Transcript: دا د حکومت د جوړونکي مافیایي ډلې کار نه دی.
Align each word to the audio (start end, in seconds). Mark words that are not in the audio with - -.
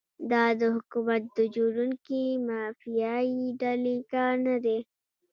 دا 0.31 0.43
د 0.59 0.61
حکومت 0.75 1.23
د 1.37 1.39
جوړونکي 1.55 2.21
مافیایي 2.47 3.43
ډلې 3.61 3.97
کار 4.11 4.33
نه 4.47 4.55
دی. 4.65 4.79